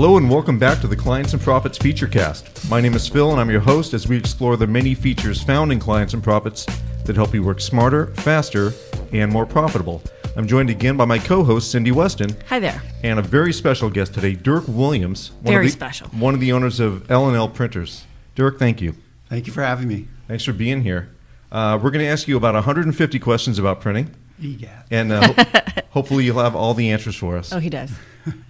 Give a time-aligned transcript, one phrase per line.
[0.00, 2.70] Hello and welcome back to the Clients and Profits Featurecast.
[2.70, 5.72] My name is Phil and I'm your host as we explore the many features found
[5.72, 6.66] in Clients and Profits
[7.04, 8.72] that help you work smarter, faster,
[9.12, 10.00] and more profitable.
[10.36, 12.80] I'm joined again by my co-host Cindy Weston Hi there.
[13.02, 16.06] and a very special guest today, Dirk Williams, one Very of the, special.
[16.10, 18.04] one of the owners of L&L Printers.
[18.36, 18.94] Dirk, thank you.
[19.28, 20.06] Thank you for having me.
[20.28, 21.10] Thanks for being here.
[21.50, 24.84] Uh, we're going to ask you about 150 questions about printing, EGAT.
[24.92, 25.60] and uh, ho-
[25.90, 27.52] hopefully you'll have all the answers for us.
[27.52, 27.90] Oh, he does.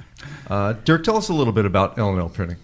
[0.49, 2.57] Uh, Dirk, tell us a little bit about L&L Printing.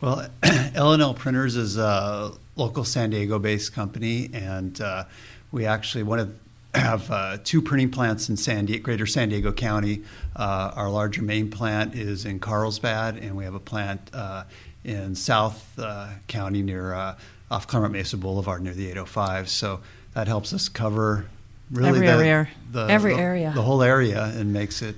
[0.00, 0.26] Well,
[0.74, 5.04] L&L Printers is a local San Diego-based company, and uh,
[5.52, 6.38] we actually one of
[6.74, 10.02] have uh, two printing plants in San Diego, Greater San Diego County.
[10.34, 14.44] Uh, our larger main plant is in Carlsbad, and we have a plant uh,
[14.84, 17.16] in South uh, County near uh,
[17.50, 19.48] off Clairemont Mesa Boulevard near the 805.
[19.48, 19.80] So
[20.12, 21.26] that helps us cover
[21.70, 22.48] really Every the, area.
[22.70, 23.52] the- Every the- area.
[23.54, 24.96] the whole area, and makes it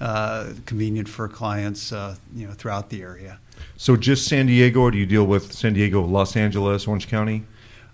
[0.00, 3.38] uh, convenient for clients, uh, you know, throughout the area.
[3.76, 7.44] So just San Diego, or do you deal with San Diego, Los Angeles, Orange County?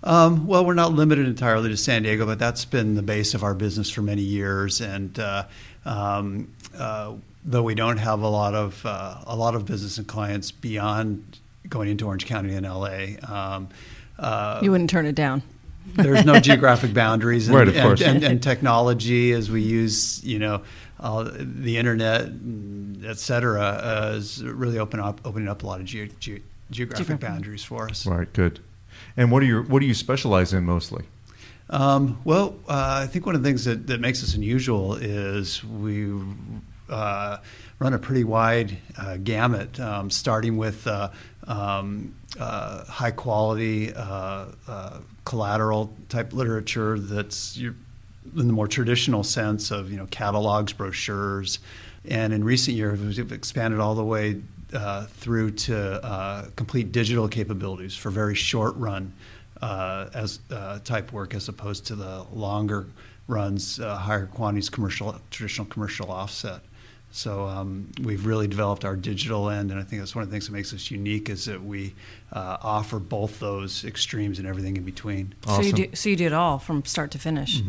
[0.05, 3.45] Um, well, we're not limited entirely to San Diego, but that's been the base of
[3.45, 4.81] our business for many years.
[4.81, 5.45] And uh,
[5.85, 7.13] um, uh,
[7.45, 11.39] though we don't have a lot of uh, a lot of business and clients beyond
[11.69, 13.69] going into Orange County and LA, um,
[14.19, 15.43] uh, You wouldn't turn it down.
[15.95, 18.03] there's no geographic boundaries, and, Right, of and- course.
[18.03, 20.63] And, and technology as we use, you know,
[21.03, 25.81] uh, the internet, and et cetera, uh, is really open up, opening up a lot
[25.81, 27.21] of ge- ge- geographic Geographic.
[27.21, 28.07] boundaries for us.
[28.07, 28.61] Right, good.
[29.17, 31.05] And what do you what do you specialize in mostly?
[31.71, 35.65] Um, well, uh, I think one of the things that, that makes us unusual is
[35.65, 36.13] we
[36.91, 37.39] uh,
[37.79, 41.09] run a pretty wide uh, gamut, um, starting with uh,
[41.47, 47.75] um, uh, high quality uh, uh, collateral type literature that's your,
[48.37, 51.59] in the more traditional sense of you know catalogs, brochures,
[52.09, 54.41] and in recent years we've expanded all the way
[54.75, 59.13] uh, through to uh, complete digital capabilities for very short run
[59.61, 62.87] uh, as uh, type work as opposed to the longer
[63.29, 66.61] runs, uh, higher quantities commercial, traditional commercial offset.
[67.15, 70.35] So um, we've really developed our digital end, and I think that's one of the
[70.35, 71.95] things that makes us unique is that we
[72.33, 75.35] uh, offer both those extremes and everything in between.
[75.47, 75.89] So you do.
[75.93, 77.61] So you do it all from start to finish.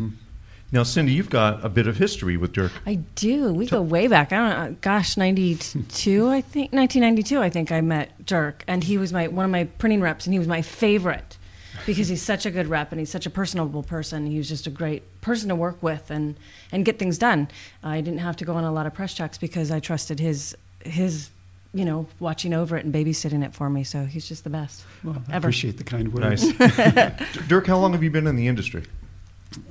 [0.73, 2.71] Now, Cindy, you've got a bit of history with Dirk.
[2.87, 3.53] I do.
[3.53, 4.33] We go way back.
[4.33, 4.77] I don't know.
[4.81, 6.27] Gosh, ninety two.
[6.29, 7.39] I think nineteen ninety two.
[7.39, 10.33] I think I met Dirk, and he was my one of my printing reps, and
[10.33, 11.37] he was my favorite
[11.85, 14.25] because he's such a good rep and he's such a personable person.
[14.25, 16.35] He was just a great person to work with and
[16.71, 17.49] and get things done.
[17.83, 20.57] I didn't have to go on a lot of press checks because I trusted his
[20.83, 21.29] his.
[21.75, 23.83] You know, watching over it and babysitting it for me.
[23.83, 24.83] So he's just the best.
[25.03, 25.47] Well, I Ever.
[25.47, 26.43] appreciate the kind words.
[26.59, 27.37] Nice.
[27.47, 28.83] Dirk, how long have you been in the industry?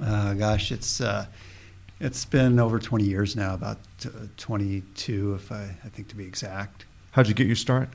[0.03, 1.27] Uh, gosh, it's uh,
[2.01, 6.25] it's been over 20 years now, about uh, 22, if I, I think to be
[6.25, 6.85] exact.
[7.13, 7.89] How'd you get your start?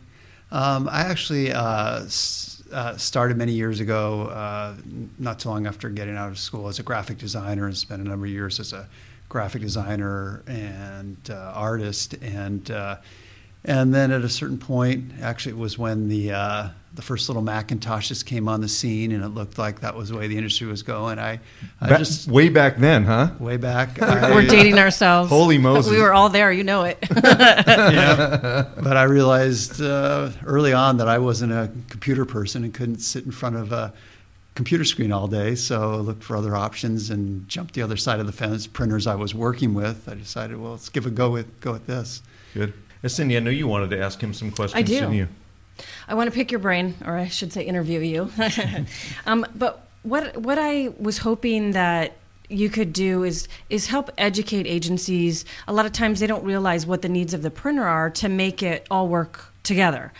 [0.52, 4.76] Um, I actually uh, s- uh, started many years ago, uh,
[5.20, 8.08] not too long after getting out of school, as a graphic designer, and spent a
[8.08, 8.88] number of years as a
[9.28, 12.14] graphic designer and uh, artist.
[12.22, 12.98] And uh,
[13.68, 17.44] and then at a certain point, actually, it was when the uh, the first little
[17.44, 20.66] Macintoshes came on the scene, and it looked like that was the way the industry
[20.66, 21.20] was going.
[21.20, 21.40] I,
[21.80, 23.32] I Ba- just way back then, huh?
[23.40, 24.02] way back.
[24.02, 25.30] I- We're dating ourselves.
[25.30, 25.92] Holy Moses.
[25.92, 26.52] We were all there.
[26.52, 26.98] You know it.
[27.12, 28.66] yeah.
[28.82, 33.26] But I realized uh, early on that I wasn't a computer person and couldn't sit
[33.26, 33.94] in front of a
[34.56, 35.54] computer screen all day.
[35.56, 38.66] So I looked for other options and jumped the other side of the fence.
[38.66, 41.86] Printers I was working with, I decided, well, let's give a go with go with
[41.86, 42.24] this.
[42.54, 42.74] Good.
[43.04, 44.94] Uh, Cindy, I know you wanted to ask him some questions, I do.
[44.94, 45.28] didn't you?
[46.08, 48.32] I want to pick your brain, or I should say, interview you.
[49.26, 52.14] um, but what what I was hoping that
[52.50, 55.46] you could do is is help educate agencies.
[55.68, 58.30] A lot of times they don't realize what the needs of the printer are to
[58.30, 60.14] make it all work together.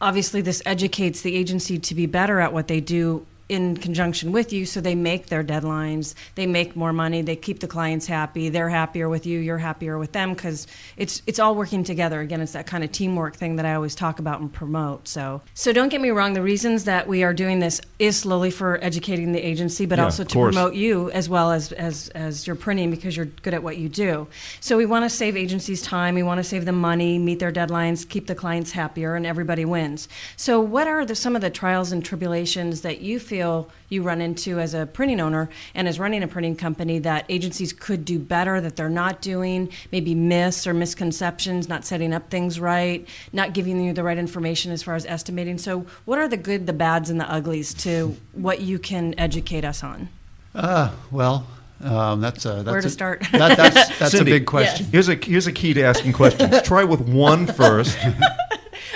[0.00, 4.52] Obviously, this educates the agency to be better at what they do in conjunction with
[4.52, 6.14] you so they make their deadlines.
[6.36, 7.20] They make more money.
[7.20, 8.48] They keep the clients happy.
[8.48, 9.40] They're happier with you.
[9.40, 10.66] You're happier with them because
[10.96, 12.20] it's it's all working together.
[12.20, 15.42] Again it's that kind of teamwork thing that i always talk about and promote so.
[15.54, 18.78] So don't get me wrong the reasons that we are doing this is slowly for
[18.82, 20.54] educating the agency but Yeah, also to course.
[20.54, 23.88] promote you as well as as as your printing because you're good at what you
[23.88, 24.28] do.
[24.60, 26.14] So we want to save agencies time.
[26.14, 29.64] We want to save them money meet their deadlines keep the clients happier and everybody
[29.64, 30.08] wins.
[30.36, 33.39] So what are the, some of the trials and tribulations that you feel
[33.88, 37.72] you run into as a printing owner and as running a printing company that agencies
[37.72, 42.60] could do better that they're not doing maybe myths or misconceptions not setting up things
[42.60, 46.36] right not giving you the right information as far as estimating so what are the
[46.36, 50.08] good the bads and the uglies to what you can educate us on
[50.54, 51.46] Uh, well,
[51.82, 53.22] um, that's a that's Where to a, start?
[53.32, 54.86] That, that's that's a big question.
[54.86, 56.60] Here's a here's a key to asking questions.
[56.62, 57.96] Try with one first,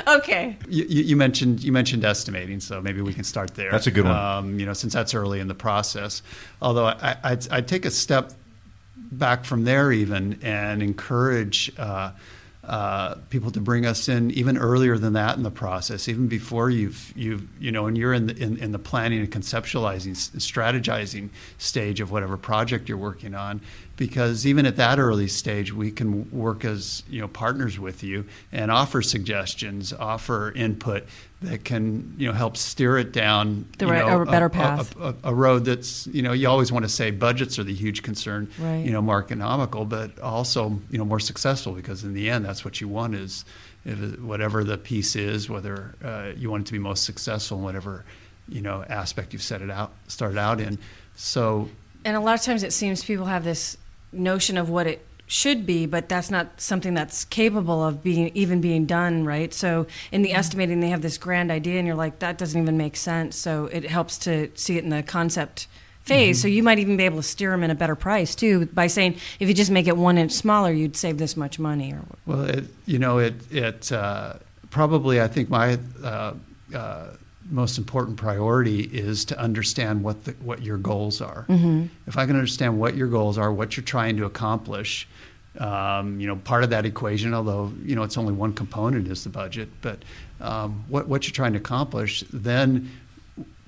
[0.06, 0.56] okay.
[0.68, 3.70] You, you you mentioned you mentioned estimating, so maybe we can start there.
[3.70, 4.16] That's a good one.
[4.16, 6.22] Um, you know, since that's early in the process.
[6.60, 8.32] Although I, I'd, I'd take a step
[8.96, 12.12] back from there even and encourage uh,
[12.66, 16.70] uh, people to bring us in even earlier than that in the process, even before
[16.70, 21.28] you've you've you know, and you're in the in, in the planning and conceptualizing, strategizing
[21.58, 23.60] stage of whatever project you're working on,
[23.96, 28.24] because even at that early stage, we can work as you know partners with you
[28.52, 31.04] and offer suggestions, offer input
[31.46, 34.94] that can you know help steer it down The right- know, a better a- path.
[34.96, 38.02] a, a road that's you know you always want to say budgets are the huge
[38.02, 38.84] concern Right.
[38.84, 42.64] you know more economical but also you know more successful because in the end that's
[42.64, 43.44] what you want is
[43.84, 47.64] if whatever the piece is whether uh, you want it to be most successful in
[47.64, 48.04] whatever
[48.48, 50.78] you know aspect you've set it out started out in
[51.16, 51.68] so
[52.04, 53.76] And a lot of times it seems people have this
[54.12, 58.60] notion of what it should be, but that's not something that's capable of being even
[58.60, 59.54] being done, right?
[59.54, 62.76] So in the estimating, they have this grand idea, and you're like, that doesn't even
[62.76, 63.36] make sense.
[63.36, 65.66] So it helps to see it in the concept
[66.04, 66.40] phase.
[66.40, 68.86] So you might even be able to steer them in a better price too by
[68.86, 71.92] saying, if you just make it one inch smaller, you'd save this much money.
[71.92, 74.34] Or Well, it, you know, it, it uh,
[74.70, 76.34] probably, I think my uh,
[76.74, 77.06] uh,
[77.50, 81.44] most important priority is to understand what, the, what your goals are.
[82.06, 85.06] If I can understand what your goals are, what you're trying to accomplish,
[85.58, 89.24] um, you know, part of that equation, although, you know, it's only one component is
[89.24, 89.98] the budget, but
[90.40, 92.90] um, what, what you're trying to accomplish, then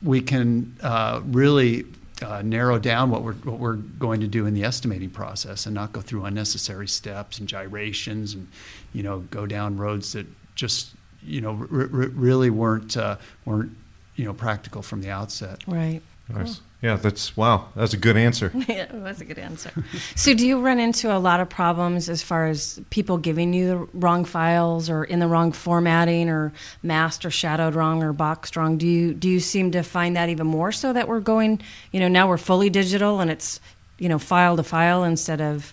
[0.02, 1.84] we can uh, really
[2.22, 5.74] uh, narrow down what we're what we're going to do in the estimating process and
[5.74, 8.48] not go through unnecessary steps and gyrations and
[8.94, 10.95] you know go down roads that just
[11.26, 13.72] you know r- r- really weren't uh, weren't
[14.14, 15.62] you know practical from the outset.
[15.66, 16.00] right.
[16.28, 16.60] Nice.
[16.82, 17.68] Yeah, that's wow.
[17.76, 18.52] That's a good answer.
[18.68, 19.70] Yeah, that's a good answer.
[20.16, 23.66] so, do you run into a lot of problems as far as people giving you
[23.68, 26.52] the wrong files or in the wrong formatting or
[26.82, 28.76] masked or shadowed wrong or boxed wrong?
[28.76, 31.60] Do you do you seem to find that even more so that we're going,
[31.92, 33.60] you know, now we're fully digital and it's,
[33.98, 35.72] you know, file to file instead of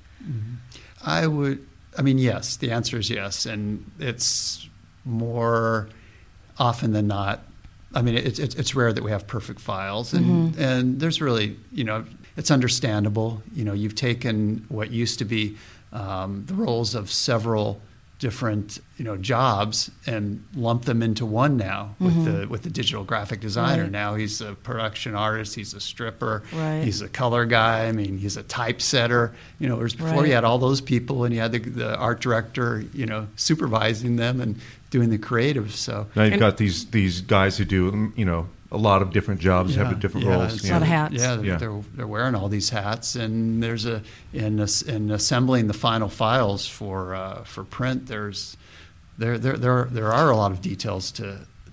[1.05, 1.65] I would.
[1.97, 2.57] I mean, yes.
[2.57, 4.67] The answer is yes, and it's
[5.05, 5.89] more
[6.57, 7.41] often than not.
[7.95, 11.57] I mean, it's it's, it's rare that we have perfect files, and and there's really
[11.71, 12.05] you know
[12.35, 13.44] it's understandable.
[13.53, 15.57] You know, you've taken what used to be
[15.91, 17.79] um, the roles of several
[18.24, 22.50] different you know jobs and lump them into one now with the mm-hmm.
[22.50, 23.84] with the digital graphic designer.
[23.84, 23.92] Right.
[23.92, 26.84] Now he's a production artist, he's a stripper, Right.
[26.86, 27.88] he's a color guy.
[27.88, 29.34] I mean, he's a typesetter.
[29.60, 30.28] You know, whereas before Right.
[30.30, 34.16] you had all those people and you had the, the art director, you know, supervising
[34.16, 34.56] them and
[34.90, 35.75] doing the creative.
[35.75, 39.12] So Now you've And- got these these guys who do you know a lot of
[39.12, 40.56] different jobs, have different roles.
[40.56, 41.14] it's- A lot of hats.
[41.14, 41.58] Yeah, they're, Yeah.
[41.58, 44.02] They're, they're wearing all these hats, and there's a
[44.34, 48.08] in as- in assembling the final files for uh, for print.
[48.08, 48.58] There's
[49.18, 51.24] there there there there are a lot of details to.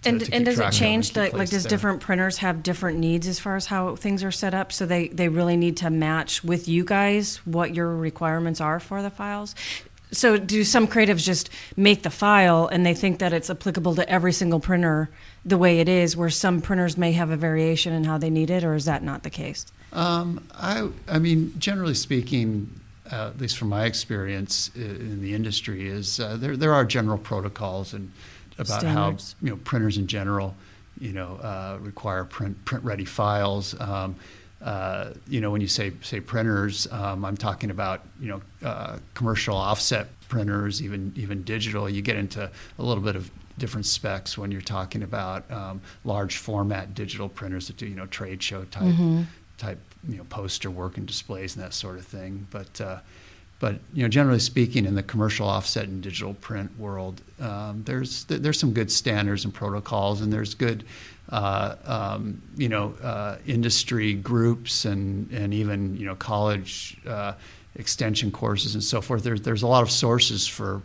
[0.02, 1.70] to and, to and does it change keep like, like does there.
[1.70, 5.08] different printers have different needs as far as how things are set up so they,
[5.08, 9.54] they really need to match with you guys what your requirements are for the files
[10.12, 14.08] so do some creatives just make the file and they think that it's applicable to
[14.08, 15.08] every single printer
[15.44, 18.50] the way it is where some printers may have a variation in how they need
[18.50, 22.70] it or is that not the case Um, I, I mean, generally speaking,
[23.10, 27.18] uh, at least from my experience in the industry, is uh, there there are general
[27.18, 28.12] protocols and
[28.56, 29.34] about Standards.
[29.40, 30.54] how you know printers in general,
[31.00, 33.74] you know, uh, require print print ready files.
[33.80, 34.14] Um,
[34.62, 38.98] uh, you know, when you say say printers, um, I'm talking about you know uh,
[39.14, 41.88] commercial offset printers, even even digital.
[41.88, 46.38] You get into a little bit of different specs when you're talking about um, large
[46.38, 48.94] format digital printers that do you know trade show type
[49.56, 52.46] type you know poster work and displays and that sort of thing.
[52.50, 52.98] But uh,
[53.60, 58.24] but you know generally speaking, in the commercial offset and digital print world, um, there's
[58.24, 60.82] there's some good standards and protocols, and there's good
[61.28, 67.34] uh, um, you know uh, industry groups and and even you know college uh,
[67.76, 69.22] extension courses and so forth.
[69.22, 70.80] There's there's a lot of sources for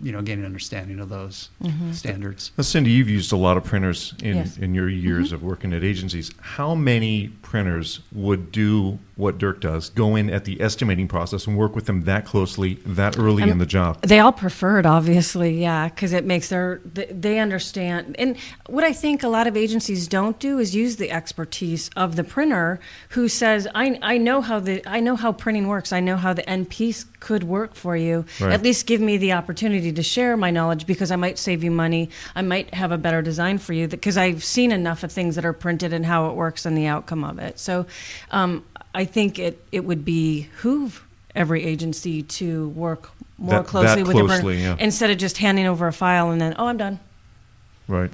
[0.00, 1.48] you know gaining understanding of those
[1.92, 2.50] standards.
[2.58, 4.58] Now, Cindy, you've used a lot of printers in, Yes.
[4.58, 6.30] in your years of working at agencies.
[6.40, 11.56] How many printers would do what Dirk does, go in at the estimating process and
[11.56, 14.02] work with them that closely, that early Um, in the job?
[14.02, 18.14] They all prefer it, obviously, yeah, because it makes their they understand.
[18.18, 18.36] And
[18.68, 22.24] what I think a lot of agencies don't do is use the expertise of the
[22.24, 22.78] printer,
[23.10, 25.92] who says, "I I know how the I know how printing works.
[25.92, 28.24] I know how the end piece could work for you.
[28.38, 28.52] Right.
[28.52, 31.70] At least give me the opportunity to share my knowledge because I might save you
[31.70, 32.10] money.
[32.34, 35.44] I might have a better design for you because I've seen enough of things that
[35.44, 37.58] are printed and how it works and the outcome of it.
[37.58, 37.86] So,
[38.30, 38.64] um,
[38.94, 44.16] I think it it would behoove every agency to work more That- closely that with
[44.16, 44.76] the printer yeah.
[44.78, 46.98] instead of just handing over a file and then oh I'm done.
[47.88, 48.10] Right.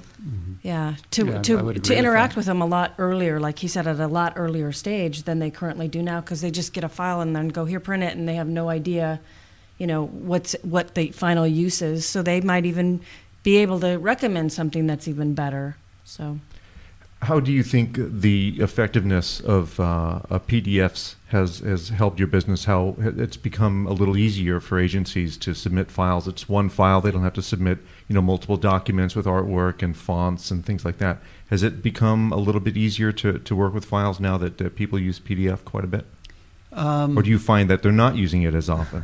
[0.61, 2.37] Yeah, to Yeah, to to interact that.
[2.37, 5.49] with them a lot earlier, like he said, at a lot earlier stage than they
[5.49, 8.15] currently do now, because they just get a file and then go here, print it,
[8.15, 9.19] and they have no idea,
[9.77, 12.05] you know, what's what the final use is.
[12.05, 13.01] So they might even
[13.43, 15.75] be able to recommend something that's even better.
[16.05, 16.39] So
[17.23, 19.83] How do you think the effectiveness of uh,
[20.29, 22.65] uh, PDFs has, has helped your business?
[22.65, 26.27] How it's become a little easier for agencies to submit files.
[26.27, 29.95] It's one file; they don't have to submit, you know, multiple documents with artwork and
[29.95, 31.17] fonts and things like that.
[31.49, 34.69] Has it become a little bit easier to, to work with files now that uh,
[34.69, 36.05] people use PDF quite a bit,
[36.73, 39.03] Um, or do you find that they're not using it as often?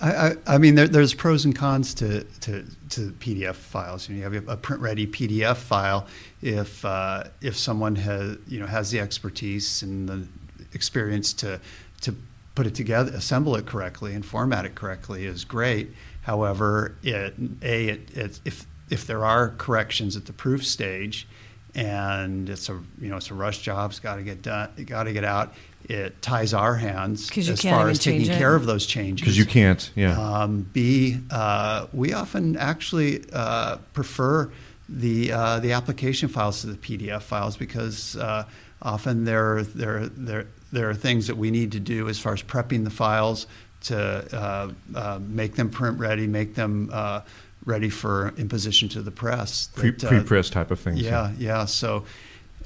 [0.00, 4.08] I, I, mean, there, there's pros and cons to, to, to PDF files.
[4.08, 6.06] You, know, you have a print-ready PDF file.
[6.40, 10.26] If uh, if someone has you know has the expertise and the
[10.72, 11.60] experience to
[12.02, 12.14] to
[12.54, 15.90] put it together, assemble it correctly, and format it correctly, is great.
[16.22, 21.26] However, it a it, it if if there are corrections at the proof stage,
[21.74, 25.04] and it's a you know it's a rush job, it's got to get done, got
[25.04, 25.54] to get out.
[25.88, 28.36] It ties our hands you as far as taking it.
[28.36, 29.22] care of those changes.
[29.22, 30.20] Because you can't, yeah.
[30.20, 34.50] Um, B, uh, we often actually uh, prefer
[34.88, 38.44] the uh, the application files to the PDF files because uh,
[38.82, 42.42] often there there there there are things that we need to do as far as
[42.42, 43.46] prepping the files
[43.80, 47.20] to uh, uh, make them print ready, make them uh,
[47.68, 49.68] ready for imposition to the press.
[49.76, 51.00] Pre, that, uh, pre-press type of things.
[51.00, 51.64] yeah, yeah.
[51.66, 52.04] So,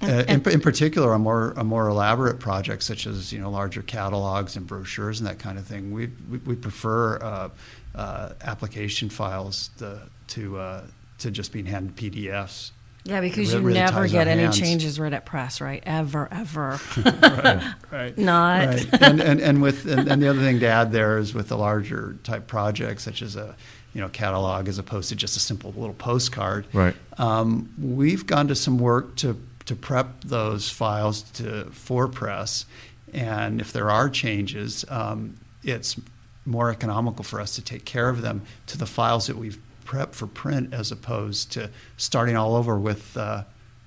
[0.02, 3.82] uh, in, in particular, a more a more elaborate project such as you know larger
[3.82, 7.48] catalogs and brochures and that kind of thing, we we, we prefer uh,
[7.94, 10.82] uh, application files to to, uh,
[11.18, 12.70] to just being handed PDFs.
[13.04, 14.58] yeah, because It you never ties get any hands.
[14.58, 15.82] changes right at press, right?
[15.84, 16.80] Ever, ever.
[17.92, 18.16] Right.
[18.16, 18.68] Not.
[18.68, 19.02] Right.
[19.02, 21.58] and, and, and with and, and the other thing to add there is with the
[21.58, 23.54] larger type projects such as a
[23.94, 26.66] you know catalog as opposed to just a simple little postcard.
[26.72, 26.94] Right.
[27.18, 32.66] Um, we've gone to some work to to prep those files to for press,
[33.12, 36.00] and if there are changes, um, it's
[36.44, 40.14] more economical for us to take care of them to the files that we've prepped
[40.14, 43.44] for print as opposed to starting all over with uh,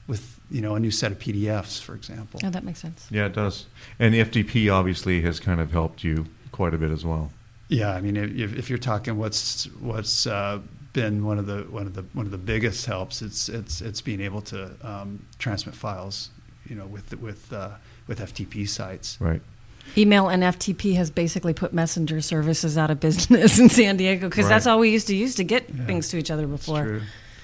[0.07, 2.39] with you know a new set of PDFs, for example.
[2.43, 3.07] Oh, that makes sense.
[3.09, 3.65] Yeah, it does.
[4.00, 7.31] And FTP obviously has kind of helped you quite a bit as well.
[7.67, 10.60] Yeah, I mean, if, if you're talking what's what's uh,
[10.93, 14.01] been one of the one of the one of the biggest helps, it's it's it's
[14.01, 16.29] being able to um, transmit files,
[16.67, 17.72] you know, with with uh,
[18.07, 19.17] with FTP sites.
[19.19, 19.41] Right.
[19.98, 24.48] Email and FTP has basically put messenger services out of business in San Diego because
[24.50, 25.86] that's all we used to use to get Yeah.
[25.86, 26.84] things to each other It's before.
[26.84, 27.01] true.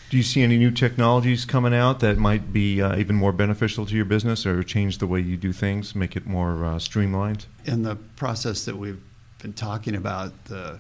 [0.10, 3.86] Do you see any new technologies coming out that might be uh, even more beneficial
[3.86, 7.46] to your business or change the way you do things, make it more uh, streamlined?
[7.64, 9.00] In the process that we've
[9.42, 10.80] been talking about, the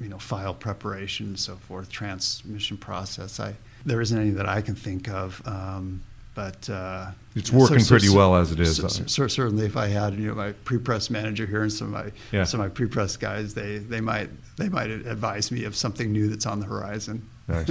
[0.00, 4.60] you know file preparation and so forth, transmission process, I there isn't any that I
[4.62, 5.42] can think of.
[5.46, 6.02] Um,
[6.34, 8.76] but uh, It's you know, working cer- pretty cer- well as it is.
[9.06, 12.12] cer- certainly, if I had you know my pre-press manager here and some of my
[12.32, 12.44] Yeah.
[12.44, 16.28] some of my pre-press guys, they they might they might advise me of something new
[16.28, 17.28] that's on the horizon.
[17.48, 17.70] Nice.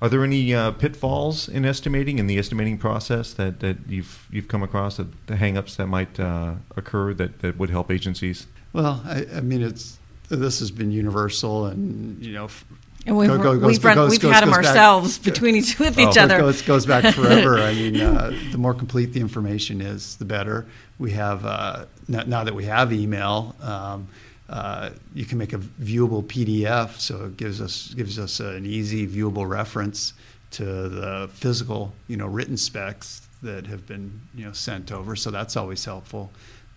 [0.00, 4.48] Are there any uh, pitfalls in estimating in the estimating process that, that you've you've
[4.48, 8.46] come across that the hangups that might uh, occur that, that would help agencies?
[8.72, 9.98] Well, I, I mean, it's
[10.28, 12.48] this has been universal, and you know,
[13.06, 15.56] And we've, Go- go- goes- we've, run, goes- we've had them goes back- ourselves between
[15.56, 16.22] each with each Oh.
[16.22, 16.36] other.
[16.36, 17.58] It goes, goes back forever.
[17.58, 20.66] I mean, uh, the more complete the information is, the better.
[20.98, 24.08] We have uh, now, now that we have email, um,
[24.48, 29.06] uh, you can make a viewable PDF, so it gives us gives us an easy
[29.06, 30.14] viewable reference
[30.52, 35.16] to the physical, you know, written specs that have been you know sent over.
[35.16, 36.30] So that's always helpful.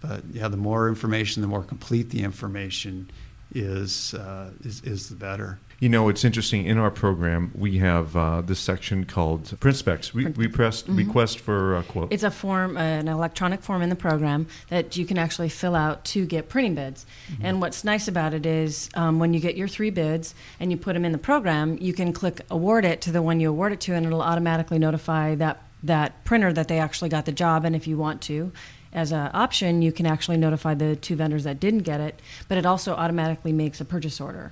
[0.08, 3.10] But yeah, the more information, the more complete the information
[3.54, 5.60] is uh, is, is the better.
[5.80, 6.66] You know, it's interesting.
[6.66, 10.14] In our program, we have uh, this section called print specs.
[10.14, 12.14] We, we pressed request for a quote.
[12.14, 15.76] It's a form, uh, an electronic form in the program that you can actually fill
[15.76, 17.06] out to get printing bids.
[17.42, 20.78] And what's nice about it is um, when you get your three bids and you
[20.78, 23.74] put them in the program, you can click award it to the one you award
[23.74, 27.66] it to, and it'll automatically notify that that printer that they actually got the job.
[27.66, 28.52] And if you want to,
[28.96, 32.20] as an option, you can actually notify the two vendors that didn't get it.
[32.48, 34.52] But it also automatically makes a purchase order.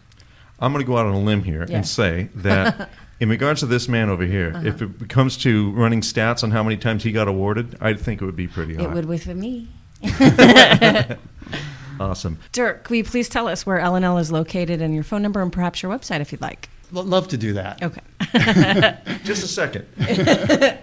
[0.59, 1.77] I'm going to go out on a limb here Yeah.
[1.77, 4.67] and say that in regards to this man over here, Uh-huh.
[4.67, 8.21] if it comes to running stats on how many times he got awarded, I think
[8.21, 8.83] it would be pretty high.
[8.83, 9.69] It would with me.
[11.99, 12.39] Awesome.
[12.51, 15.53] Dirk, will you please tell us where L&L is located and your phone number and
[15.53, 16.67] perhaps your website if you'd like?
[16.91, 17.81] Lo- Love to do that.
[17.83, 18.01] Okay.
[19.23, 19.87] Just a second.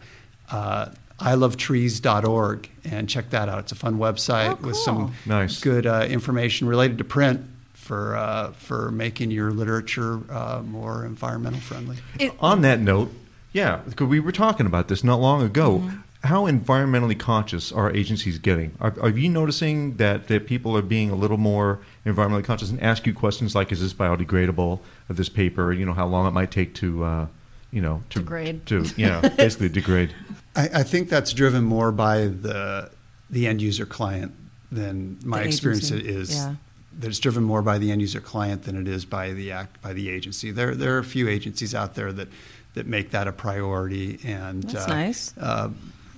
[0.51, 0.91] uh,
[1.21, 2.69] ilovetrees.org.
[2.85, 3.61] And check that out.
[3.61, 5.61] It's a fun website Oh, with some Nice.
[5.61, 7.41] good uh, information related to print
[7.73, 11.97] for, uh, for making your literature uh, more environmental friendly.
[12.19, 13.13] It- On that note,
[13.53, 15.79] yeah, because we were talking about this not long ago.
[15.79, 15.97] Mm-hmm.
[16.23, 18.73] How environmentally conscious are agencies getting?
[18.81, 22.81] Are, are you noticing that, that people are being a little more environmentally conscious and
[22.83, 24.81] ask you questions like, "Is this biodegradable?
[25.09, 25.73] Of this paper?
[25.73, 27.27] You know, how long it might take to, uh,
[27.73, 28.67] you know, to Degrade.
[28.67, 30.15] to yeah, basically degrade."
[30.55, 32.91] I, I think that's driven more by the
[33.31, 34.33] the end user client
[34.71, 36.35] than my The experience agency, is.
[36.35, 36.55] yeah.
[36.99, 39.81] That it's driven more by the end user client than it is by the act
[39.81, 40.51] by the agency.
[40.51, 42.29] There there are a few agencies out there that
[42.75, 45.35] that make that a priority, and That's uh, nice.
[45.39, 45.71] Uh,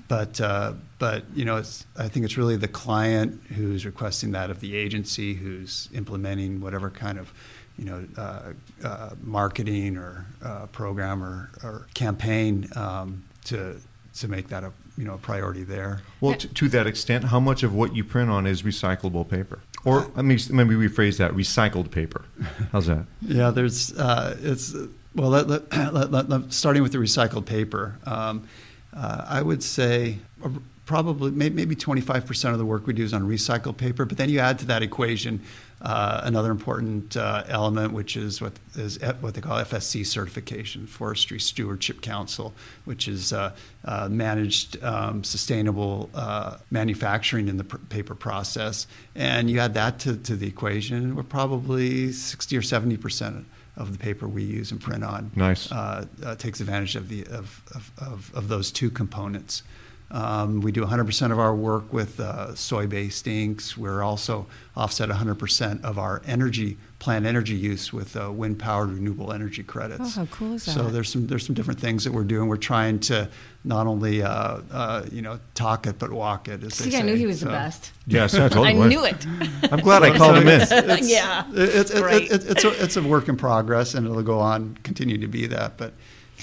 [0.08, 4.50] but uh, but you know, it's I think it's really the client who's requesting that
[4.50, 7.32] of the agency, who's implementing whatever kind of
[7.78, 8.52] you know uh,
[8.84, 13.80] uh, marketing or uh, program or, or campaign um, to
[14.14, 16.02] to make that a you know a priority there.
[16.20, 19.60] Well, to, to that extent, how much of what you print on is recyclable paper?
[19.84, 22.24] Or let me let me rephrase that: recycled paper.
[22.70, 23.06] How's that?
[23.22, 24.74] Yeah, there's uh, it's
[25.14, 28.46] well, let, let- let- starting with the recycled paper, um,
[28.96, 30.50] uh, I would say uh,
[30.84, 34.04] probably maybe 25% of the work we do is on recycled paper.
[34.04, 35.40] But then you add to that equation
[35.80, 40.86] uh, another important uh, element, which is what is F- what they call FSC certification,
[40.86, 42.52] Forestry Stewardship Council,
[42.84, 43.52] which is uh,
[43.84, 48.86] uh, managed um, sustainable uh, manufacturing in the pr- paper process.
[49.14, 53.92] And you add that to, to the equation, we're probably 60 or 70 percent of
[53.92, 55.70] the paper we use and print on Nice.
[55.72, 59.62] uh, uh, takes advantage of the of, of, of, of those two components.
[60.12, 63.78] Um, we do 100% of our work with uh, soy-based inks.
[63.78, 64.46] We're also
[64.76, 70.02] offset 100% of our energy plant energy use with uh, wind-powered renewable energy credits.
[70.02, 70.72] Oh, how cool is that?
[70.72, 72.46] So there's some there's some different things that we're doing.
[72.48, 73.28] We're trying to
[73.64, 76.62] not only uh, uh, you know talk it but walk it.
[76.62, 77.06] As they See, I say.
[77.06, 77.90] knew he was the best.
[78.06, 78.68] Yes, I totally.
[78.68, 79.26] I knew it.
[79.72, 80.60] I'm glad I called him in.
[80.60, 80.70] It's,
[81.10, 81.44] Yeah.
[81.52, 82.30] it's, it's, Great.
[82.30, 85.46] it's, it's, a, it's a work in progress, and it'll go on, continue to be
[85.48, 85.78] that.
[85.78, 85.94] But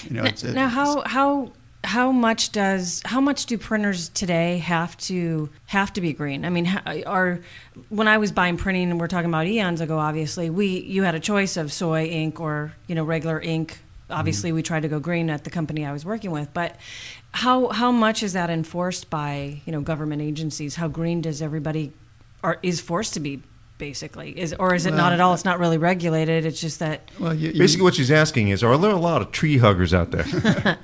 [0.03, 1.51] you know, it's, now, how how
[1.83, 6.43] how much does how much do printers today have to have to be green?
[6.43, 6.67] I mean,
[7.05, 7.39] are
[7.89, 9.97] when I was buying printing, and we're talking about eons ago.
[9.97, 13.79] Obviously, we you had a choice of soy ink or you know regular ink.
[14.09, 14.57] Obviously, mm-hmm.
[14.57, 16.75] we tried to go green at the company I was working with, but
[17.31, 20.75] how how much is that enforced by you know government agencies?
[20.75, 21.93] How green does everybody
[22.43, 23.41] are is forced to be?
[23.79, 25.33] Basically, is or is it not at all?
[25.33, 26.45] It's not really regulated.
[26.45, 29.21] It's just that well, you, you- Basically, what she's asking is: Are there a lot
[29.21, 30.25] of tree huggers out there?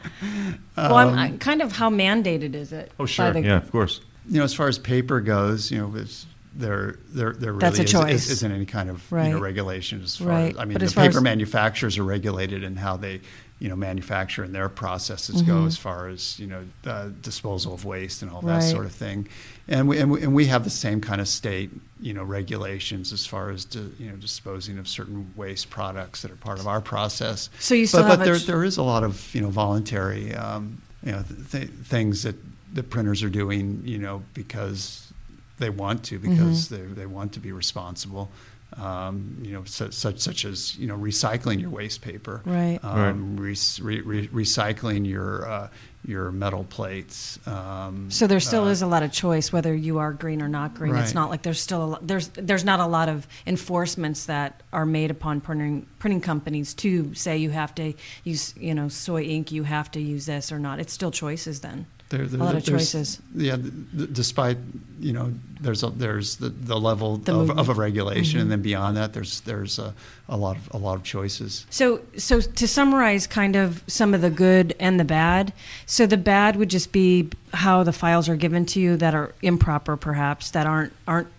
[0.77, 2.93] well, I'm, I, kind of how mandated is it?
[2.97, 3.33] oh, sure.
[3.33, 3.99] the- yeah, of course.
[4.29, 7.79] you know, as far as paper goes, you know, it's, there, there, there really That's
[7.79, 8.29] a is, choice.
[8.29, 9.31] is, not any kind of you Right.
[9.31, 10.53] know, regulation as far Right.
[10.53, 13.19] as, I mean, But the paper as- manufacturers are regulated in how they,
[13.59, 15.67] you know, manufacture and their processes go Mm-hmm.
[15.67, 19.27] as far as, you know, uh, disposal of waste and all that sort of thing.
[19.67, 23.11] And we, and we, and we have the same kind of state, you know, regulations
[23.11, 26.67] as far as, to, you know, disposing of certain waste products that are part of
[26.67, 27.49] our process.
[27.59, 29.49] So you still but, have but there, ch- there is a lot of you know
[29.49, 32.35] voluntary um, you know th- th- things that
[32.73, 35.11] the printers are doing you know because
[35.57, 36.93] they want to because Mm-hmm.
[36.93, 38.29] they they want to be responsible.
[38.77, 42.79] Um, you know, such, such such as you know recycling your waste paper, Right.
[42.83, 45.69] Um, re- re- re- recycling your uh,
[46.05, 47.39] your metal plates.
[47.47, 50.47] Um, So there still uh, is a lot of choice whether you are green or
[50.47, 50.95] not green.
[50.95, 54.61] It's not like there's still a lot, there's there's not a lot of enforcements that
[54.71, 59.23] are made upon printing printing companies to say you have to use you know soy
[59.23, 60.79] ink, you have to use this or not.
[60.79, 61.85] It's still choices then.
[62.09, 63.19] There, there, a lot of choices.
[63.33, 64.57] Yeah, th- despite
[64.99, 67.47] you know, there's a, there's the, the level The of.
[67.47, 67.59] Mm-hmm.
[67.59, 69.93] of a regulation, and then beyond that, there's there's a,
[70.29, 71.65] a lot of a lot of choices.
[71.69, 75.51] So, so to summarize, kind of some of the good and the bad.
[75.87, 79.33] So the bad would just be how the files are given to you that are
[79.41, 81.29] improper, perhaps that aren't aren't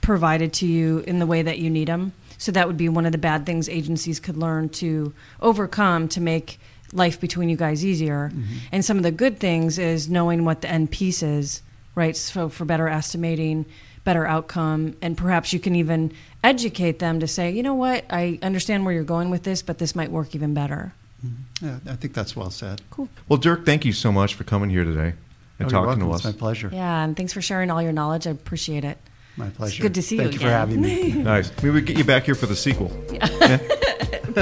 [0.00, 2.12] provided to you in the way that you need them.
[2.38, 6.20] So that would be one of the bad things agencies could learn to overcome to
[6.20, 6.58] make
[6.92, 8.30] life between you guys easier.
[8.32, 8.54] Mm-hmm.
[8.72, 11.62] And some of the good things is knowing what the end piece is,
[11.94, 12.16] right?
[12.16, 13.66] So for better estimating,
[14.04, 18.38] better outcome, and perhaps you can even educate them to say, you know what, I
[18.42, 20.92] understand where you're going with this, but this might work even better.
[21.24, 21.66] Mm-hmm.
[21.66, 22.80] Yeah, I think that's well said.
[22.90, 23.08] Cool.
[23.28, 26.08] Well, Dirk, thank you so much for coming here today and Oh, you're talking welcome.
[26.08, 26.32] to It's us.
[26.32, 26.70] my pleasure.
[26.72, 28.26] Yeah, and thanks for sharing all your knowledge.
[28.26, 28.96] I appreciate it.
[29.36, 29.82] My pleasure.
[29.82, 30.58] good to see you Thank you for again.
[30.58, 31.12] having me.
[31.22, 31.50] Nice.
[31.58, 32.90] Maybe we would get you back here for the sequel.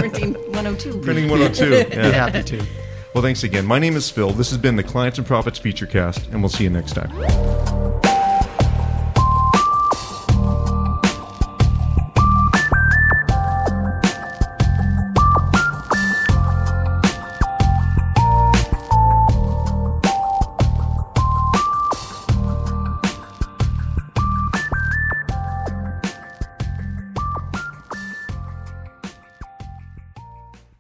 [0.01, 1.01] Printing 102.
[1.01, 1.71] Printing 102.
[1.91, 2.11] Be Yeah.
[2.13, 2.65] happy to.
[3.15, 3.65] Well, thanks again.
[3.65, 4.31] My name is Phil.
[4.33, 7.76] This has been the Clients and Profits Featurecast, and we'll see you next time.